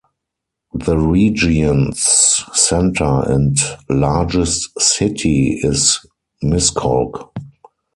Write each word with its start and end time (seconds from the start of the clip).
The 0.73 0.97
region's 0.97 2.03
centre 2.53 3.21
and 3.31 3.55
largest 3.87 4.69
city 4.81 5.59
is 5.61 6.03
Miskolc. 6.43 7.29